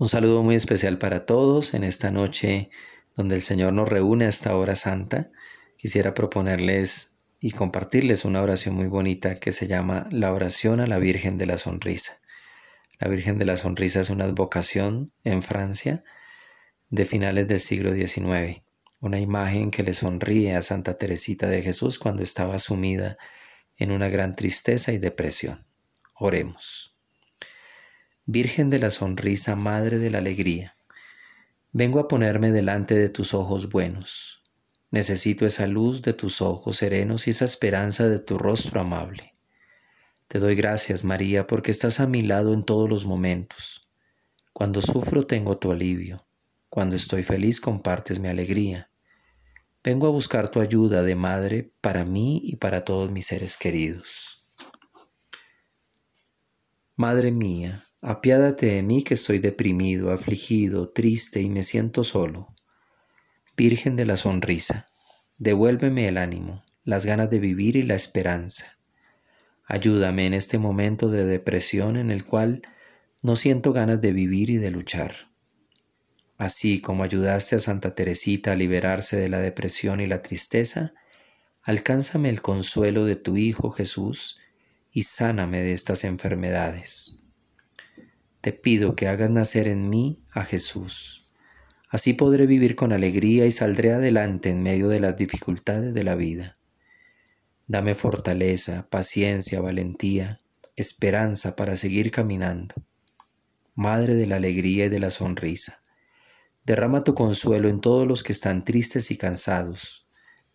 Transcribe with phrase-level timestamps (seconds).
[0.00, 2.70] Un saludo muy especial para todos en esta noche
[3.16, 5.32] donde el Señor nos reúne a esta hora santa.
[5.76, 11.00] Quisiera proponerles y compartirles una oración muy bonita que se llama la oración a la
[11.00, 12.20] Virgen de la Sonrisa.
[13.00, 16.04] La Virgen de la Sonrisa es una advocación en Francia
[16.90, 18.62] de finales del siglo XIX,
[19.00, 23.18] una imagen que le sonríe a Santa Teresita de Jesús cuando estaba sumida
[23.76, 25.66] en una gran tristeza y depresión.
[26.14, 26.97] Oremos.
[28.30, 30.74] Virgen de la sonrisa, Madre de la alegría,
[31.72, 34.42] vengo a ponerme delante de tus ojos buenos.
[34.90, 39.32] Necesito esa luz de tus ojos serenos y esa esperanza de tu rostro amable.
[40.26, 43.88] Te doy gracias, María, porque estás a mi lado en todos los momentos.
[44.52, 46.26] Cuando sufro tengo tu alivio.
[46.68, 48.90] Cuando estoy feliz compartes mi alegría.
[49.82, 54.44] Vengo a buscar tu ayuda de madre para mí y para todos mis seres queridos.
[56.94, 62.54] Madre mía, Apiádate de mí que estoy deprimido, afligido, triste y me siento solo.
[63.56, 64.88] Virgen de la sonrisa,
[65.38, 68.78] devuélveme el ánimo, las ganas de vivir y la esperanza.
[69.64, 72.62] Ayúdame en este momento de depresión en el cual
[73.20, 75.32] no siento ganas de vivir y de luchar.
[76.36, 80.94] Así como ayudaste a Santa Teresita a liberarse de la depresión y la tristeza,
[81.64, 84.40] alcánzame el consuelo de tu Hijo Jesús
[84.92, 87.17] y sáname de estas enfermedades.
[88.48, 91.26] Te pido que hagas nacer en mí a Jesús.
[91.90, 96.14] Así podré vivir con alegría y saldré adelante en medio de las dificultades de la
[96.14, 96.56] vida.
[97.66, 100.38] Dame fortaleza, paciencia, valentía,
[100.76, 102.74] esperanza para seguir caminando.
[103.74, 105.82] Madre de la alegría y de la sonrisa,
[106.64, 110.06] derrama tu consuelo en todos los que están tristes y cansados,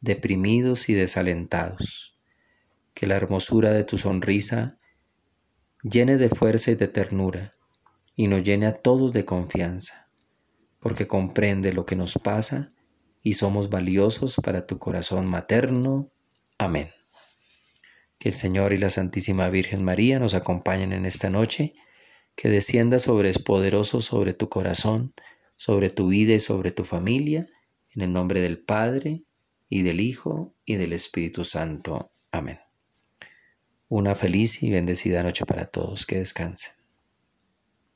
[0.00, 2.18] deprimidos y desalentados.
[2.94, 4.76] Que la hermosura de tu sonrisa
[5.84, 7.52] llene de fuerza y de ternura
[8.16, 10.08] y nos llene a todos de confianza,
[10.80, 12.70] porque comprende lo que nos pasa
[13.22, 16.10] y somos valiosos para tu corazón materno.
[16.58, 16.90] Amén.
[18.18, 21.74] Que el Señor y la Santísima Virgen María nos acompañen en esta noche,
[22.34, 25.12] que descienda sobre es poderoso sobre tu corazón,
[25.56, 27.46] sobre tu vida y sobre tu familia,
[27.94, 29.24] en el nombre del Padre,
[29.68, 32.10] y del Hijo, y del Espíritu Santo.
[32.30, 32.60] Amén.
[33.88, 36.06] Una feliz y bendecida noche para todos.
[36.06, 36.75] Que descansen.